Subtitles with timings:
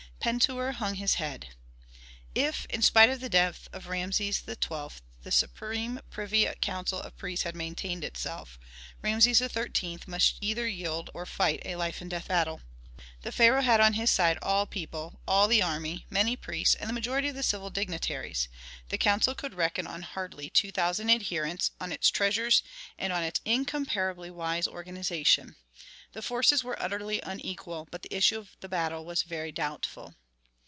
[0.23, 1.47] Pentuer hung his head.
[2.35, 4.89] If in spite of the death of Rameses XII.
[5.23, 8.59] the supreme privy council of priests had maintained itself,
[9.01, 9.97] Rameses XIII.
[10.05, 12.61] must either yield or fight a life and death battle.
[13.23, 16.87] The pharaoh had on his side all the people, all the army, many priests, and
[16.87, 18.47] the majority of the civil dignitaries.
[18.89, 22.61] The council could reckon on hardly two thousand adherents, on its treasures
[22.95, 25.55] and on its incomparably wise organization.
[26.13, 30.13] The forces were utterly unequal, but the issue of the battle was very doubtful.